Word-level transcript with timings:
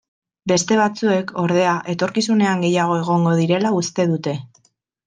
Beste 0.51 0.77
batzuek, 0.79 1.33
ordea, 1.43 1.75
etorkizunean 1.95 2.67
gehiago 2.69 2.99
egongo 3.05 3.39
direla 3.45 3.79
uste 3.85 4.13
dute. 4.17 4.37